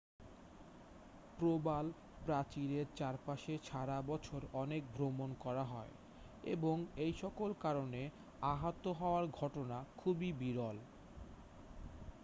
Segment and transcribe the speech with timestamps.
[1.37, 5.93] প্রবালপ্রাচীরের চারপাশে সারা বছর অনেক ভ্রমণ করা হয়
[6.45, 8.01] এবং এইসকল কারণে
[8.45, 10.77] আহত হওয়ার ঘটনা খুবই বিরল